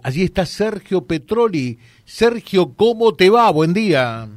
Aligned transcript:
Allí 0.00 0.22
está 0.22 0.46
Sergio 0.46 1.06
Petroli. 1.06 1.76
Sergio, 2.04 2.72
¿cómo 2.76 3.16
te 3.16 3.30
va? 3.30 3.50
Buen 3.50 3.74
día. 3.74 4.28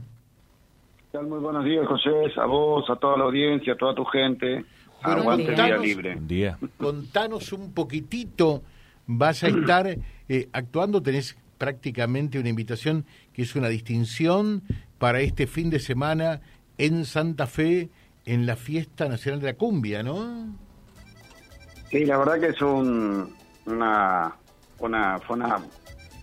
Muy 1.13 1.37
buenos 1.37 1.63
días, 1.63 1.85
José, 1.85 2.09
a 2.37 2.47
vos, 2.47 2.89
a 2.89 2.95
toda 2.95 3.15
la 3.15 3.25
audiencia, 3.25 3.73
a 3.73 3.77
toda 3.77 3.93
tu 3.93 4.03
gente. 4.05 4.65
Aguante 5.03 5.51
día 5.51 5.77
libre. 5.77 6.13
Buen 6.15 6.27
día. 6.27 6.57
Contanos 6.77 7.53
un 7.53 7.73
poquitito, 7.75 8.63
vas 9.05 9.43
a 9.43 9.49
estar 9.49 9.85
eh, 10.27 10.49
actuando, 10.51 11.03
tenés 11.03 11.37
prácticamente 11.59 12.39
una 12.39 12.49
invitación 12.49 13.05
que 13.31 13.43
es 13.43 13.55
una 13.55 13.67
distinción 13.67 14.63
para 14.97 15.19
este 15.19 15.45
fin 15.45 15.69
de 15.69 15.77
semana 15.77 16.41
en 16.79 17.05
Santa 17.05 17.45
Fe, 17.45 17.91
en 18.25 18.47
la 18.47 18.55
Fiesta 18.55 19.07
Nacional 19.07 19.41
de 19.41 19.47
la 19.51 19.53
Cumbia, 19.53 20.01
¿no? 20.01 20.55
Sí, 21.91 22.03
la 22.05 22.17
verdad 22.17 22.39
que 22.39 22.47
es 22.47 22.61
un, 22.63 23.35
una 23.67 24.40
una, 24.89 25.19
fue 25.19 25.35
una, 25.35 25.59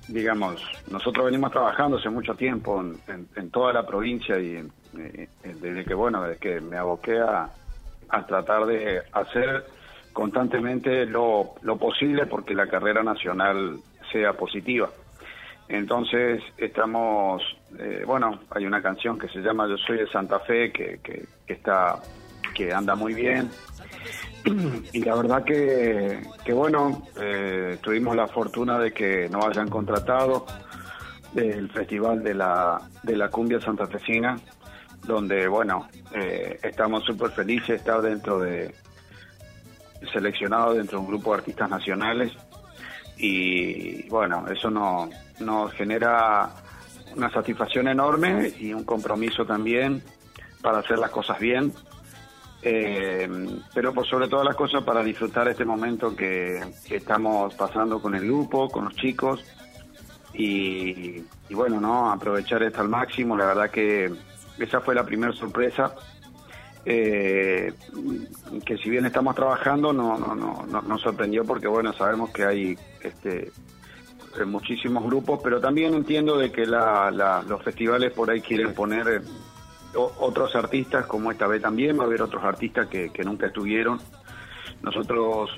digamos, 0.08 0.62
nosotros 0.90 1.26
venimos 1.26 1.52
trabajando 1.52 1.98
hace 1.98 2.10
mucho 2.10 2.34
tiempo 2.34 2.82
en, 2.82 3.50
toda 3.50 3.72
la 3.72 3.86
provincia 3.86 4.38
y 4.38 4.56
eh, 4.98 5.28
desde 5.42 5.84
que, 5.84 5.94
bueno, 5.94 6.22
desde 6.22 6.40
que 6.40 6.60
me 6.60 6.76
aboqué 6.76 7.18
a, 7.18 7.50
tratar 8.26 8.64
de 8.64 9.02
hacer 9.12 9.66
constantemente 10.14 11.04
lo, 11.04 11.54
lo 11.60 11.76
posible 11.76 12.24
porque 12.24 12.54
la 12.54 12.66
carrera 12.66 13.02
nacional 13.02 13.78
sea 14.10 14.32
positiva. 14.32 14.88
Entonces 15.68 16.42
estamos, 16.56 17.42
eh, 17.78 18.02
bueno, 18.06 18.40
hay 18.50 18.64
una 18.64 18.80
canción 18.80 19.18
que 19.18 19.28
se 19.28 19.40
llama 19.40 19.68
Yo 19.68 19.76
soy 19.76 19.98
de 19.98 20.08
Santa 20.08 20.38
Fe 20.40 20.72
que, 20.72 21.00
que, 21.02 21.26
que 21.46 21.52
está, 21.52 22.00
que 22.58 22.74
anda 22.74 22.96
muy 22.96 23.14
bien. 23.14 23.48
Y 24.92 25.00
la 25.00 25.14
verdad 25.14 25.44
que, 25.44 26.20
que 26.44 26.52
bueno, 26.52 27.06
eh, 27.20 27.78
tuvimos 27.82 28.16
la 28.16 28.26
fortuna 28.26 28.78
de 28.78 28.92
que 28.92 29.28
nos 29.28 29.44
hayan 29.44 29.68
contratado 29.68 30.46
del 31.32 31.70
Festival 31.70 32.22
de 32.22 32.34
la, 32.34 32.80
de 33.02 33.16
la 33.16 33.28
Cumbia 33.28 33.60
Santafesina, 33.60 34.36
donde, 35.06 35.46
bueno, 35.48 35.88
eh, 36.14 36.58
estamos 36.62 37.04
súper 37.04 37.30
felices 37.30 37.68
de 37.68 37.74
estar 37.74 38.00
dentro 38.00 38.40
de, 38.40 38.74
seleccionados 40.12 40.76
dentro 40.76 40.98
de 40.98 41.04
un 41.04 41.10
grupo 41.10 41.32
de 41.32 41.38
artistas 41.38 41.68
nacionales. 41.68 42.32
Y, 43.18 44.08
bueno, 44.08 44.46
eso 44.48 44.70
nos 44.70 45.72
genera 45.74 46.48
una 47.16 47.30
satisfacción 47.30 47.88
enorme 47.88 48.52
y 48.58 48.72
un 48.72 48.84
compromiso 48.84 49.44
también 49.44 50.02
para 50.62 50.78
hacer 50.78 50.98
las 50.98 51.10
cosas 51.10 51.38
bien 51.38 51.72
eh, 52.62 53.28
pero 53.72 53.94
por 53.94 54.06
sobre 54.06 54.28
todas 54.28 54.44
las 54.44 54.56
cosas 54.56 54.82
para 54.82 55.02
disfrutar 55.02 55.48
este 55.48 55.64
momento 55.64 56.16
que, 56.16 56.60
estamos 56.90 57.54
pasando 57.54 58.00
con 58.00 58.14
el 58.14 58.24
grupo, 58.24 58.68
con 58.68 58.86
los 58.86 58.96
chicos 58.96 59.44
y, 60.34 61.22
bueno, 61.50 61.80
no 61.80 62.10
aprovechar 62.10 62.62
esto 62.62 62.80
al 62.80 62.88
máximo. 62.88 63.36
La 63.36 63.46
verdad 63.46 63.70
que 63.70 64.12
esa 64.58 64.80
fue 64.80 64.94
la 64.94 65.04
primera 65.04 65.32
sorpresa. 65.32 65.94
Eh, 66.84 67.72
que 68.64 68.78
si 68.78 68.88
bien 68.88 69.04
estamos 69.04 69.34
trabajando 69.34 69.92
no, 69.92 70.16
no, 70.16 70.34
no, 70.34 70.82
nos 70.82 71.02
sorprendió 71.02 71.44
porque 71.44 71.66
bueno 71.66 71.92
sabemos 71.92 72.30
que 72.30 72.44
hay 72.44 72.78
este 73.02 73.50
muchísimos 74.46 75.04
grupos 75.04 75.40
pero 75.42 75.60
también 75.60 75.92
entiendo 75.92 76.38
de 76.38 76.50
que 76.50 76.64
los 76.64 77.62
festivales 77.62 78.12
por 78.12 78.30
ahí 78.30 78.40
quieren 78.40 78.72
poner 78.72 79.22
otros 79.94 80.54
artistas, 80.54 81.06
como 81.06 81.30
esta 81.30 81.46
vez 81.46 81.62
también, 81.62 81.98
va 81.98 82.02
a 82.02 82.06
haber 82.06 82.22
otros 82.22 82.44
artistas 82.44 82.86
que, 82.88 83.10
nunca 83.24 83.46
estuvieron. 83.46 83.98
Nosotros 84.82 85.50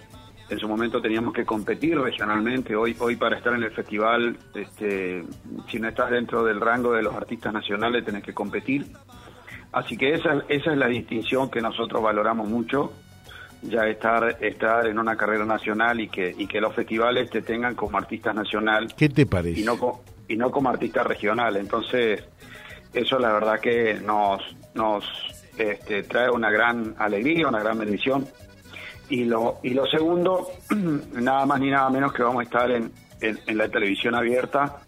en 0.49 0.59
su 0.59 0.69
momento 0.69 1.01
teníamos 1.01 1.33
que 1.35 1.45
competir 1.45 1.99
regionalmente. 1.99 2.75
Hoy, 2.75 2.97
hoy 2.99 3.17
para 3.17 3.37
estar 3.37 3.55
en 3.55 3.63
el 3.63 3.71
festival, 3.71 4.37
este, 4.55 5.25
si 5.69 5.79
no 5.79 5.89
estás 5.89 6.11
dentro 6.11 6.45
del 6.45 6.61
rango 6.61 6.93
de 6.93 7.03
los 7.03 7.15
artistas 7.15 7.53
nacionales, 7.53 8.05
tenés 8.05 8.23
que 8.23 8.35
competir. 8.35 8.87
Así 9.73 9.97
que 9.97 10.15
esa, 10.15 10.43
esa 10.49 10.73
es 10.73 10.79
la 10.79 10.89
distinción 10.89 11.51
que 11.51 11.61
nosotros 11.61 12.03
valoramos 12.03 12.49
mucho, 12.49 12.93
ya 13.63 13.87
estar, 13.87 14.39
estar 14.41 14.87
en 14.87 14.99
una 14.99 15.17
carrera 15.17 15.45
nacional 15.45 16.01
y 16.01 16.09
que, 16.09 16.35
y 16.37 16.47
que 16.47 16.61
los 16.61 16.75
festivales 16.75 17.31
te 17.31 17.43
tengan 17.43 17.75
como 17.75 17.99
artista 17.99 18.33
nacional. 18.33 18.93
¿Qué 18.97 19.09
te 19.09 19.27
parece? 19.27 19.61
Y 19.61 19.65
no, 19.65 20.03
y 20.27 20.37
no 20.37 20.51
como 20.51 20.71
artista 20.71 21.05
regional. 21.05 21.57
Entonces, 21.57 22.25
eso 22.93 23.19
la 23.19 23.33
verdad 23.33 23.61
que 23.61 23.95
nos, 23.95 24.43
nos 24.75 25.05
este, 25.57 26.03
trae 26.05 26.31
una 26.31 26.51
gran 26.51 26.95
alegría, 26.99 27.49
una 27.49 27.61
gran 27.61 27.79
bendición. 27.79 28.27
Y 29.09 29.25
lo, 29.25 29.59
y 29.63 29.71
lo 29.71 29.87
segundo, 29.87 30.49
nada 31.13 31.47
más 31.47 31.61
ni 31.61 31.71
nada 31.71 31.91
menos 31.91 32.13
que 32.13 32.23
vamos 32.23 32.41
a 32.41 32.45
estar 32.45 32.71
en, 32.71 32.93
en, 33.21 33.59
la 33.59 33.69
televisión 33.69 34.15
abierta, 34.15 34.83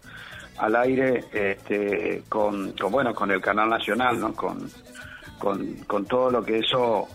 al 0.57 0.75
aire, 0.77 1.25
este, 1.33 2.23
con, 2.29 2.71
con, 2.73 2.91
bueno, 2.91 3.13
con 3.13 3.31
el 3.31 3.41
canal 3.41 3.69
nacional, 3.69 4.19
¿no? 4.19 4.33
Con, 4.33 4.69
con, 5.37 5.75
con 5.85 6.05
todo 6.05 6.31
lo 6.31 6.43
que 6.43 6.59
eso 6.59 7.07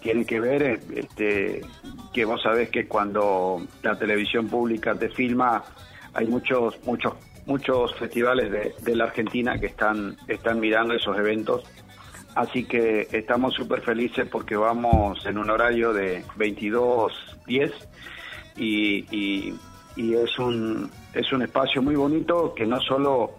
tiene 0.00 0.24
que 0.24 0.40
ver, 0.40 0.80
este, 0.94 1.62
que 2.12 2.24
vos 2.24 2.42
sabés 2.42 2.70
que 2.70 2.86
cuando 2.86 3.62
la 3.82 3.96
televisión 3.96 4.48
pública 4.48 4.94
te 4.94 5.08
filma, 5.08 5.62
hay 6.14 6.26
muchos, 6.26 6.74
muchos 6.84 7.14
muchos 7.46 7.94
festivales 7.94 8.74
de, 8.84 8.96
la 8.96 9.04
Argentina 9.04 9.58
que 9.58 9.66
están, 9.66 10.16
están 10.28 10.60
mirando 10.60 10.94
esos 10.94 11.16
eventos. 11.16 11.62
Así 12.34 12.64
que 12.64 13.08
estamos 13.12 13.54
súper 13.54 13.80
felices 13.80 14.28
porque 14.30 14.56
vamos 14.56 15.24
en 15.24 15.38
un 15.38 15.48
horario 15.48 15.92
de 15.94 16.22
22.10 16.36 17.72
y, 18.56 19.16
y, 19.16 19.54
y 19.96 20.14
es, 20.14 20.38
un, 20.38 20.90
es 21.14 21.32
un 21.32 21.42
espacio 21.42 21.80
muy 21.80 21.94
bonito 21.94 22.52
que 22.54 22.66
no 22.66 22.78
solo 22.80 23.36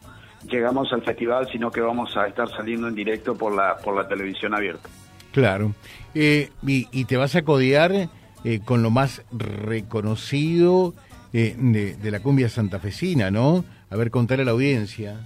llegamos 0.50 0.91
al 0.94 1.03
festival, 1.03 1.47
sino 1.51 1.69
que 1.69 1.81
vamos 1.81 2.16
a 2.17 2.28
estar 2.28 2.50
saliendo 2.50 2.88
en 2.88 2.96
directo 2.96 3.35
por 3.35 3.53
la, 3.53 3.78
por 3.78 3.96
la 3.96 4.07
televisión 4.07 4.56
abierta. 4.56 4.90
Claro. 5.31 5.75
Eh, 6.16 6.50
y, 6.66 7.06
te 7.06 7.17
vas 7.17 7.35
a 7.35 7.44
codear 7.44 8.09
eh, 8.44 8.59
con 8.66 8.81
lo 8.81 8.90
más 8.90 9.22
reconocido 9.31 10.96
eh, 11.34 11.56
de, 11.56 11.96
de, 11.96 12.12
la 12.12 12.22
cumbia 12.22 12.50
santafesina, 12.50 13.29
¿no? 13.29 13.63
A 13.90 13.96
ver, 13.96 14.12
contar 14.12 14.42
a 14.42 14.44
la 14.44 14.52
audiencia. 14.52 15.18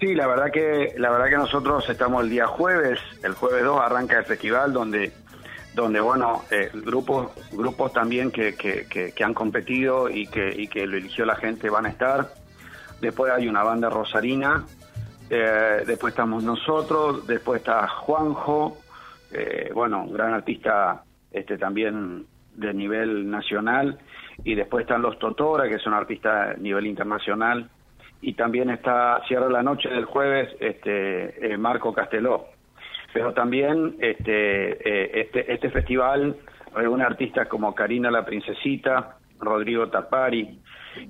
Sí, 0.00 0.14
la 0.14 0.26
verdad 0.26 0.50
que 0.50 0.94
la 0.96 1.10
verdad 1.10 1.28
que 1.28 1.36
nosotros 1.36 1.88
estamos 1.90 2.24
el 2.24 2.30
día 2.30 2.46
jueves, 2.46 2.98
el 3.22 3.34
jueves 3.34 3.64
2 3.64 3.80
arranca 3.80 4.18
el 4.18 4.24
festival 4.24 4.72
donde 4.72 5.12
donde 5.74 6.00
bueno, 6.00 6.42
eh, 6.50 6.70
grupos 6.72 7.30
grupos 7.52 7.92
también 7.92 8.30
que, 8.30 8.54
que, 8.54 8.86
que, 8.86 9.24
han 9.24 9.34
competido 9.34 10.08
y 10.08 10.26
que, 10.26 10.52
y 10.56 10.68
que 10.68 10.86
lo 10.86 10.96
eligió 10.96 11.24
la 11.24 11.36
gente 11.36 11.70
van 11.70 11.86
a 11.86 11.90
estar. 11.90 12.32
Después 13.00 13.32
hay 13.32 13.46
una 13.46 13.62
banda 13.62 13.88
rosarina, 13.88 14.64
eh, 15.28 15.84
después 15.86 16.12
estamos 16.12 16.42
nosotros, 16.42 17.26
después 17.26 17.60
está 17.60 17.86
Juanjo, 17.86 18.78
eh, 19.32 19.70
bueno, 19.72 20.04
un 20.04 20.12
gran 20.12 20.34
artista 20.34 21.04
este 21.30 21.56
también 21.56 22.26
de 22.56 22.74
nivel 22.74 23.30
nacional, 23.30 23.98
y 24.44 24.54
después 24.54 24.82
están 24.82 25.02
los 25.02 25.18
Totora, 25.18 25.68
que 25.68 25.78
son 25.78 25.94
artistas 25.94 26.56
a 26.56 26.58
nivel 26.58 26.86
internacional, 26.86 27.70
y 28.22 28.34
también 28.34 28.70
está 28.70 29.22
cierra 29.26 29.48
la 29.48 29.62
noche 29.62 29.88
del 29.88 30.04
jueves 30.04 30.50
este 30.60 31.52
eh, 31.52 31.56
Marco 31.56 31.92
Casteló. 31.92 32.48
Pero 33.12 33.32
también 33.32 33.96
este 34.00 34.72
eh, 34.72 35.20
este 35.20 35.52
este 35.52 35.70
festival 35.70 36.36
algunos 36.74 37.06
artistas 37.06 37.48
como 37.48 37.74
Karina 37.74 38.10
la 38.10 38.24
princesita 38.24 39.16
Rodrigo 39.40 39.88
Tapari 39.88 40.60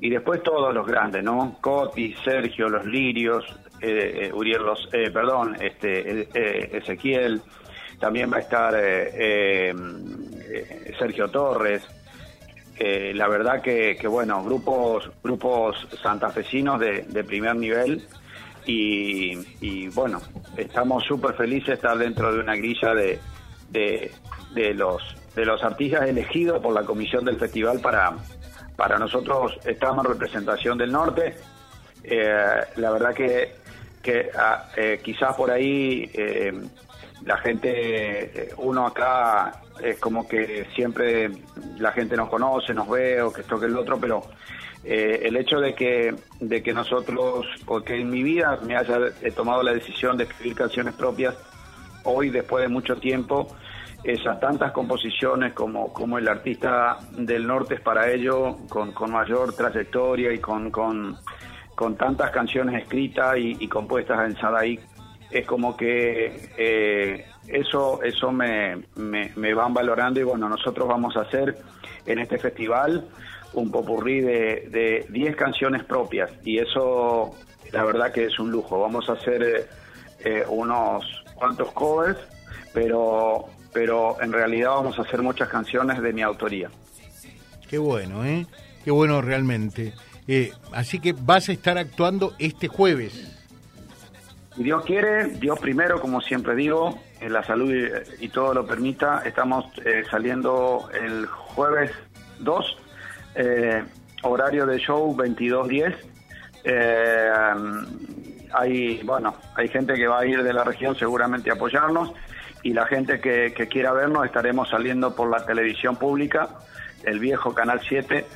y 0.00 0.08
después 0.08 0.42
todos 0.42 0.72
los 0.72 0.86
grandes 0.86 1.22
no 1.24 1.58
Coti 1.60 2.14
Sergio 2.24 2.68
los 2.68 2.86
Lirios 2.86 3.44
eh, 3.80 4.28
eh 4.28 4.32
Uriel 4.32 4.62
los 4.62 4.86
perdón 4.88 5.56
este 5.60 6.28
Ezequiel. 6.78 7.42
También 7.98 8.32
va 8.32 8.38
a 8.38 8.40
estar 8.40 8.72
Sergio 10.98 11.28
Torres 11.28 11.99
la 12.80 13.28
verdad 13.28 13.60
que, 13.60 13.98
bueno, 14.08 14.42
grupos, 14.42 15.10
grupos 15.22 15.86
santafesinos 16.02 16.80
de, 16.80 17.02
de 17.02 17.24
primer 17.24 17.54
nivel 17.56 18.06
y, 18.66 19.88
bueno, 19.88 20.20
estamos 20.56 21.04
súper 21.04 21.34
felices 21.34 21.68
de 21.68 21.74
estar 21.74 21.98
dentro 21.98 22.32
de 22.32 22.40
una 22.40 22.56
grilla 22.56 22.94
de, 22.94 23.18
de, 23.70 24.74
los, 24.74 25.02
de 25.34 25.44
los 25.44 25.62
artistas 25.62 26.08
elegidos 26.08 26.60
por 26.60 26.74
la 26.74 26.84
comisión 26.84 27.24
del 27.24 27.38
festival 27.38 27.80
para, 27.80 28.16
para 28.76 28.98
nosotros 28.98 29.58
estamos 29.64 30.04
en 30.04 30.12
representación 30.12 30.78
del 30.78 30.92
norte. 30.92 31.36
Eh, 32.02 32.60
la 32.76 32.90
verdad 32.90 33.14
que, 33.14 33.56
que 34.02 34.30
ah, 34.36 34.68
eh, 34.76 35.00
quizás 35.02 35.34
por 35.36 35.50
ahí 35.50 36.10
eh, 36.14 36.52
la 37.24 37.38
gente, 37.38 38.50
uno 38.56 38.86
acá 38.86 39.62
es 39.82 39.98
como 39.98 40.26
que 40.26 40.66
siempre 40.74 41.30
la 41.78 41.92
gente 41.92 42.16
nos 42.16 42.28
conoce, 42.28 42.74
nos 42.74 42.88
ve 42.88 43.22
o 43.22 43.32
que 43.32 43.42
esto 43.42 43.58
que 43.58 43.66
el 43.66 43.76
otro, 43.76 43.98
pero 43.98 44.22
eh, 44.84 45.20
el 45.24 45.36
hecho 45.36 45.60
de 45.60 45.74
que, 45.74 46.14
de 46.40 46.62
que 46.62 46.72
nosotros, 46.72 47.46
o 47.66 47.80
que 47.82 48.00
en 48.00 48.10
mi 48.10 48.22
vida 48.22 48.58
me 48.66 48.76
haya 48.76 48.98
tomado 49.34 49.62
la 49.62 49.72
decisión 49.72 50.16
de 50.16 50.24
escribir 50.24 50.54
canciones 50.56 50.94
propias, 50.94 51.34
hoy 52.04 52.30
después 52.30 52.62
de 52.62 52.68
mucho 52.68 52.96
tiempo, 52.96 53.48
esas 54.04 54.40
tantas 54.40 54.72
composiciones 54.72 55.52
como, 55.52 55.92
como 55.92 56.18
el 56.18 56.28
artista 56.28 56.98
del 57.12 57.46
norte 57.46 57.74
es 57.74 57.80
para 57.80 58.10
ello, 58.10 58.56
con, 58.68 58.94
mayor 59.10 59.54
trayectoria 59.54 60.32
y 60.32 60.38
con, 60.38 60.70
con, 60.70 61.18
tantas 61.98 62.30
canciones 62.30 62.82
escritas 62.82 63.36
y, 63.38 63.66
compuestas 63.68 64.26
en 64.26 64.36
Sadaik, 64.36 64.80
es 65.30 65.46
como 65.46 65.76
que 65.76 66.50
eh, 66.56 67.26
eso, 67.48 68.02
eso 68.02 68.32
me, 68.32 68.82
me, 68.96 69.54
van 69.54 69.74
valorando 69.74 70.20
y 70.20 70.24
bueno, 70.24 70.48
nosotros 70.48 70.88
vamos 70.88 71.16
a 71.16 71.22
hacer 71.22 71.56
en 72.06 72.18
este 72.18 72.38
festival 72.38 73.08
un 73.52 73.70
popurrí 73.70 74.20
de 74.20 75.06
10 75.08 75.36
canciones 75.36 75.84
propias 75.84 76.30
y 76.44 76.58
eso 76.58 77.34
la 77.72 77.84
verdad 77.84 78.12
que 78.12 78.24
es 78.24 78.38
un 78.38 78.50
lujo. 78.50 78.80
Vamos 78.80 79.08
a 79.08 79.12
hacer 79.12 79.68
eh, 80.24 80.44
unos 80.48 81.04
cuantos 81.34 81.70
covers, 81.72 82.18
pero 82.72 83.46
pero 83.72 84.20
en 84.20 84.32
realidad 84.32 84.70
vamos 84.70 84.98
a 84.98 85.02
hacer 85.02 85.22
muchas 85.22 85.48
canciones 85.48 86.02
de 86.02 86.12
mi 86.12 86.22
autoría. 86.22 86.70
Qué 87.68 87.78
bueno, 87.78 88.24
¿eh? 88.24 88.46
Qué 88.84 88.90
bueno 88.90 89.22
realmente. 89.22 89.94
Eh, 90.26 90.52
así 90.72 90.98
que 90.98 91.12
vas 91.12 91.48
a 91.48 91.52
estar 91.52 91.78
actuando 91.78 92.34
este 92.38 92.66
jueves. 92.66 93.39
Si 94.56 94.62
Dios 94.64 94.84
quiere, 94.84 95.26
Dios 95.26 95.58
primero, 95.58 96.00
como 96.00 96.20
siempre 96.20 96.54
digo, 96.54 97.00
la 97.20 97.42
salud 97.44 97.72
y, 98.18 98.28
todo 98.28 98.54
lo 98.54 98.66
permita. 98.66 99.22
Estamos 99.24 99.66
eh, 99.84 100.02
saliendo 100.10 100.88
el 100.92 101.26
jueves 101.26 101.92
2, 102.40 102.78
eh, 103.36 103.84
horario 104.22 104.66
de 104.66 104.78
show 104.78 105.16
22.10. 105.16 105.94
hay, 108.52 109.02
bueno, 109.04 109.36
hay 109.54 109.68
gente 109.68 109.94
que 109.94 110.06
va 110.06 110.20
a 110.20 110.26
ir 110.26 110.42
de 110.42 110.52
la 110.52 110.64
región 110.64 110.96
seguramente 110.96 111.50
a 111.50 111.54
apoyarnos 111.54 112.12
y 112.62 112.72
la 112.72 112.86
gente 112.86 113.20
que, 113.20 113.52
quiera 113.70 113.92
vernos 113.92 114.26
estaremos 114.26 114.68
saliendo 114.68 115.14
por 115.14 115.30
la 115.30 115.44
televisión 115.44 115.96
pública, 115.96 116.48
el 117.04 117.18
viejo 117.18 117.54
Canal 117.54 117.80
7, 117.86 118.26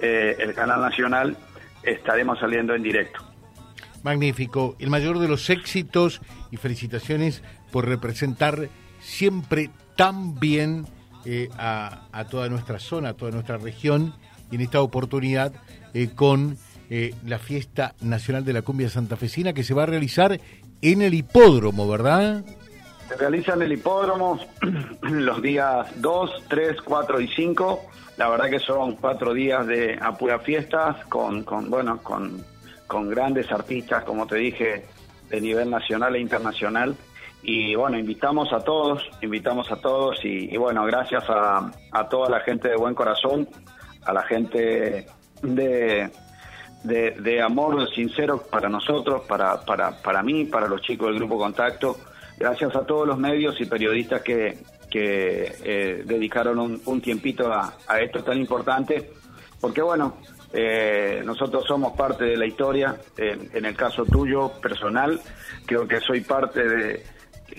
eh, 0.00 0.36
el 0.38 0.54
Canal 0.54 0.80
Nacional, 0.80 1.36
estaremos 1.82 2.38
saliendo 2.38 2.74
en 2.74 2.82
directo. 2.82 3.29
Magnífico, 4.02 4.76
el 4.78 4.90
mayor 4.90 5.18
de 5.18 5.28
los 5.28 5.50
éxitos 5.50 6.20
y 6.50 6.56
felicitaciones 6.56 7.42
por 7.70 7.86
representar 7.86 8.68
siempre 9.00 9.70
tan 9.96 10.38
bien 10.38 10.86
eh, 11.24 11.48
a, 11.58 12.24
toda 12.30 12.48
nuestra 12.48 12.78
zona, 12.78 13.10
a 13.10 13.14
toda 13.14 13.30
nuestra 13.30 13.58
región 13.58 14.14
y 14.50 14.56
en 14.56 14.62
esta 14.62 14.80
oportunidad 14.80 15.52
eh, 15.94 16.08
con 16.14 16.56
la 17.24 17.38
fiesta 17.38 17.94
nacional 18.00 18.44
de 18.44 18.52
la 18.52 18.62
cumbia 18.62 18.90
santafesina 18.90 19.52
que 19.52 19.62
se 19.62 19.74
va 19.74 19.84
a 19.84 19.86
realizar 19.86 20.40
en 20.82 21.02
el 21.02 21.14
hipódromo, 21.14 21.88
¿verdad? 21.88 22.44
Se 23.08 23.16
realiza 23.16 23.54
en 23.54 23.62
el 23.62 23.72
hipódromo 23.72 24.38
los 25.02 25.42
días 25.42 25.88
2, 25.96 26.44
3, 26.48 26.80
4 26.82 27.20
y 27.20 27.28
5. 27.28 27.80
La 28.16 28.28
verdad 28.28 28.50
que 28.50 28.60
son 28.60 28.96
cuatro 28.96 29.34
días 29.34 29.66
de 29.66 29.98
apura 30.00 30.38
fiestas 30.38 31.04
con, 31.06 31.42
con 31.42 31.70
bueno, 31.70 31.98
con, 32.02 32.44
con 32.90 33.08
grandes 33.08 33.50
artistas, 33.52 34.02
como 34.02 34.26
te 34.26 34.36
dije, 34.36 34.84
de 35.28 35.40
nivel 35.40 35.70
nacional 35.70 36.16
e 36.16 36.20
internacional. 36.20 36.96
Y 37.42 37.76
bueno, 37.76 37.96
invitamos 37.96 38.52
a 38.52 38.58
todos, 38.58 39.08
invitamos 39.22 39.70
a 39.70 39.76
todos 39.76 40.18
y, 40.24 40.56
bueno, 40.56 40.84
gracias 40.84 41.22
a, 41.30 41.70
a, 41.92 42.08
toda 42.08 42.28
la 42.28 42.40
gente 42.40 42.68
de 42.68 42.76
buen 42.76 42.94
corazón, 42.94 43.48
a 44.04 44.12
la 44.12 44.22
gente 44.24 45.06
de, 45.40 46.10
de, 46.82 47.40
amor 47.40 47.88
sincero 47.94 48.42
para 48.50 48.68
nosotros, 48.68 49.22
para, 49.28 49.60
para, 49.62 49.92
para 50.02 50.22
mí, 50.24 50.46
para 50.46 50.66
los 50.66 50.82
chicos 50.82 51.08
del 51.08 51.18
Grupo 51.18 51.38
Contacto 51.38 51.96
gracias 52.40 52.74
a 52.74 52.86
todos 52.86 53.06
los 53.06 53.18
medios 53.18 53.60
y 53.60 53.66
periodistas 53.66 54.22
que, 54.22 54.58
eh, 54.92 56.02
dedicaron 56.04 56.80
un, 56.84 57.00
tiempito 57.00 57.52
a, 57.52 58.00
esto 58.00 58.24
tan 58.24 58.38
importante, 58.38 59.12
porque 59.60 59.82
bueno, 59.82 60.16
eh, 60.52 61.22
nosotros 61.24 61.64
somos 61.66 61.92
parte 61.96 62.24
de 62.24 62.36
la 62.36 62.46
historia, 62.46 62.96
en 63.16 63.64
el 63.64 63.76
caso 63.76 64.04
tuyo 64.04 64.52
personal, 64.60 65.20
creo 65.66 65.86
que 65.86 66.00
soy 66.00 66.22
parte 66.22 66.68
de, 66.68 67.04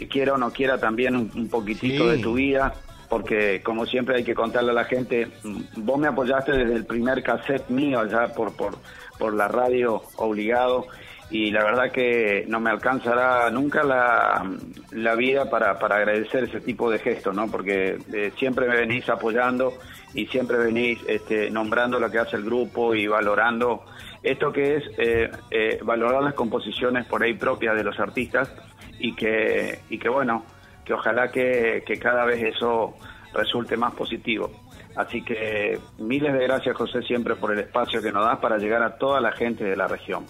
quiera 0.09 0.33
o 0.33 0.38
no 0.38 0.51
quiera, 0.51 0.77
también 0.77 1.15
un, 1.15 1.49
poquitito 1.49 2.09
de 2.09 2.17
tu 2.17 2.33
vida, 2.33 2.73
porque 3.09 3.61
como 3.63 3.85
siempre 3.85 4.17
hay 4.17 4.23
que 4.23 4.35
contarle 4.35 4.71
a 4.71 4.75
la 4.75 4.85
gente, 4.85 5.27
vos 5.75 5.99
me 5.99 6.07
apoyaste 6.07 6.51
desde 6.51 6.75
el 6.75 6.85
primer 6.85 7.23
cassette 7.23 7.69
mío 7.69 7.99
allá 7.99 8.33
por, 8.33 8.55
por, 8.55 8.77
por 9.17 9.33
la 9.33 9.47
radio 9.47 10.01
obligado 10.17 10.88
y 11.31 11.50
la 11.50 11.63
verdad 11.63 11.92
que 11.92 12.45
no 12.48 12.60
me 12.60 12.69
alcanzará 12.69 13.50
nunca 13.50 13.83
la, 13.83 14.45
la 14.92 15.16
vida 15.16 15.50
para, 15.50 15.80
para, 15.80 15.95
agradecer 15.95 16.44
ese 16.44 16.60
tipo 16.60 16.92
de 16.92 17.00
gestos, 17.00 17.33
¿no? 17.33 17.50
Porque 17.50 17.98
eh, 18.13 18.33
siempre 18.38 18.68
me 18.68 18.75
venís 18.75 19.07
apoyando 19.10 19.74
y 20.13 20.28
siempre 20.28 20.57
venís 20.57 21.00
este, 21.07 21.50
nombrando 21.50 22.00
lo 22.00 22.12
que 22.12 22.19
hace 22.19 22.36
el 22.36 22.44
grupo 22.44 22.94
y 22.94 23.07
valorando 23.07 23.86
esto 24.22 24.51
que 24.51 24.75
es 24.75 24.83
eh, 24.98 25.31
eh, 25.50 25.80
valorar 25.83 26.22
las 26.22 26.33
composiciones 26.33 27.06
por 27.06 27.24
ahí 27.24 27.34
propias 27.34 27.75
de 27.75 27.84
los 27.84 28.00
artistas 28.00 28.54
y 29.00 29.16
que, 29.16 29.80
y 29.89 29.98
que 29.98 30.10
bueno, 30.10 30.45
que 30.84 30.94
ojalá 30.94 31.31
que, 31.31 31.84
que 31.86 31.98
cada 31.98 32.25
vez 32.25 32.44
eso 32.44 32.94
resulte 33.33 33.78
más 33.78 33.94
positivo. 33.94 34.51
Así 34.95 35.22
que 35.24 35.80
miles 36.00 36.33
de 36.33 36.44
gracias 36.44 36.75
José 36.75 37.01
siempre 37.01 37.36
por 37.36 37.54
el 37.54 37.60
espacio 37.60 38.01
que 38.01 38.12
nos 38.12 38.25
das 38.25 38.39
para 38.39 38.57
llegar 38.57 38.83
a 38.83 38.98
toda 38.98 39.22
la 39.22 39.31
gente 39.31 39.63
de 39.63 39.75
la 39.75 39.88
región. 39.88 40.25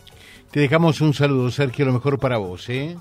Te 0.51 0.59
dejamos 0.59 1.01
un 1.01 1.13
saludo, 1.13 1.50
Sergio, 1.50 1.86
lo 1.86 1.94
mejor 1.94 2.19
para 2.19 2.38
vos, 2.38 2.69
¿eh? 2.69 2.95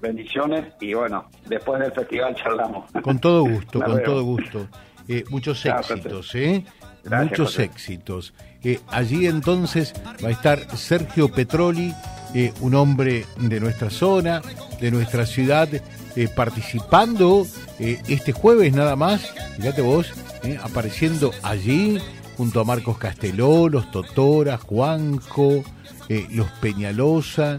Bendiciones 0.00 0.72
y 0.80 0.94
bueno, 0.94 1.26
después 1.46 1.80
del 1.80 1.92
festival 1.92 2.34
charlamos. 2.34 2.90
Con 3.02 3.18
todo 3.18 3.42
gusto, 3.42 3.80
con 3.84 4.02
todo 4.02 4.22
gusto. 4.22 4.66
Eh, 5.06 5.24
muchos 5.28 5.64
éxitos, 5.66 6.34
¿eh? 6.34 6.64
Muchos 7.04 7.58
éxitos. 7.58 8.34
Eh, 8.62 8.80
allí 8.88 9.26
entonces 9.26 9.94
va 10.22 10.28
a 10.28 10.32
estar 10.32 10.76
Sergio 10.76 11.28
Petroli, 11.28 11.94
eh, 12.34 12.52
un 12.60 12.74
hombre 12.74 13.26
de 13.38 13.60
nuestra 13.60 13.90
zona, 13.90 14.42
de 14.80 14.90
nuestra 14.90 15.26
ciudad, 15.26 15.68
participando 16.34 17.46
este 17.78 18.32
jueves 18.32 18.74
nada 18.74 18.96
más, 18.96 19.32
fíjate 19.56 19.80
vos, 19.80 20.12
apareciendo 20.62 21.30
allí 21.42 21.98
junto 22.40 22.60
a 22.60 22.64
Marcos 22.64 22.96
Casteló, 22.96 23.68
los 23.68 23.90
Totora, 23.90 24.56
Juanjo, 24.56 25.62
eh, 26.08 26.26
los 26.30 26.48
Peñalosa, 26.52 27.58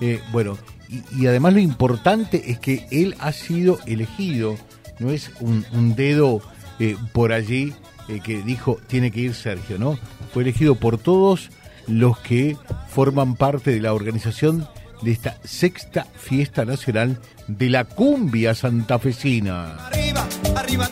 eh, 0.00 0.22
bueno, 0.30 0.56
y, 0.88 1.26
además 1.26 1.54
lo 1.54 1.58
importante 1.58 2.50
es 2.50 2.60
que 2.60 2.86
él 2.92 3.16
ha 3.18 3.32
sido 3.32 3.80
elegido, 3.86 4.56
no 5.00 5.10
es 5.10 5.32
un, 5.40 5.96
dedo 5.96 6.42
eh, 6.78 6.96
por 7.12 7.32
allí 7.32 7.74
que 8.18 8.42
dijo 8.42 8.80
tiene 8.88 9.12
que 9.12 9.20
ir 9.20 9.34
Sergio, 9.34 9.78
¿no? 9.78 9.96
Fue 10.34 10.42
elegido 10.42 10.74
por 10.74 10.98
todos 10.98 11.50
los 11.86 12.18
que 12.18 12.56
forman 12.88 13.36
parte 13.36 13.70
de 13.70 13.80
la 13.80 13.94
organización 13.94 14.66
de 15.02 15.12
esta 15.12 15.38
sexta 15.44 16.06
fiesta 16.16 16.64
nacional 16.64 17.18
de 17.46 17.70
la 17.70 17.84
cumbia 17.84 18.54
santafesina. 18.54 19.86
Arriba, 19.86 20.26
arriba 20.56 20.90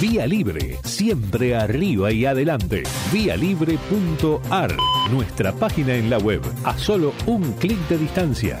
Vía 0.00 0.26
Libre, 0.26 0.78
siempre 0.84 1.56
arriba 1.56 2.12
y 2.12 2.26
adelante. 2.26 2.82
Vialibre.ar, 3.10 4.76
nuestra 5.10 5.52
página 5.52 5.94
en 5.94 6.10
la 6.10 6.18
web, 6.18 6.42
a 6.64 6.76
solo 6.76 7.14
un 7.26 7.52
clic 7.54 7.78
de 7.88 7.96
distancia. 7.96 8.60